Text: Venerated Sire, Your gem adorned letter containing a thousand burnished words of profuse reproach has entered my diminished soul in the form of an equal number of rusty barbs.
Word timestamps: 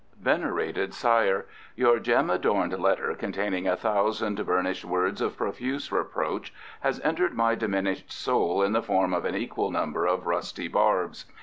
Venerated 0.19 0.95
Sire, 0.95 1.45
Your 1.75 1.99
gem 1.99 2.31
adorned 2.31 2.73
letter 2.79 3.13
containing 3.13 3.67
a 3.67 3.75
thousand 3.75 4.43
burnished 4.47 4.83
words 4.83 5.21
of 5.21 5.37
profuse 5.37 5.91
reproach 5.91 6.51
has 6.79 6.99
entered 7.01 7.35
my 7.35 7.53
diminished 7.53 8.11
soul 8.11 8.63
in 8.63 8.71
the 8.71 8.81
form 8.81 9.13
of 9.13 9.25
an 9.25 9.35
equal 9.35 9.69
number 9.69 10.07
of 10.07 10.25
rusty 10.25 10.67
barbs. 10.67 11.25